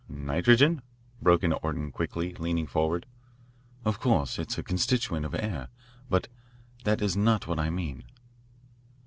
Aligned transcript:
"Nitrogen?" 0.09 0.81
broke 1.21 1.43
in 1.43 1.53
Orton 1.53 1.91
quickly, 1.91 2.33
leaning 2.39 2.65
forward. 2.65 3.05
"Of 3.85 3.99
course; 3.99 4.39
it 4.39 4.49
is 4.49 4.57
a 4.57 4.63
constituent 4.63 5.27
of 5.27 5.35
air. 5.35 5.67
But 6.09 6.27
that 6.85 7.03
is 7.03 7.15
not 7.15 7.45
what 7.45 7.59
I 7.59 7.69
mean." 7.69 8.05